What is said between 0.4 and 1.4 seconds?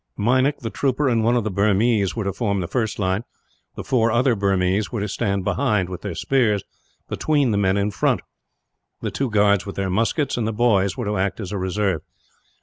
the trooper, and one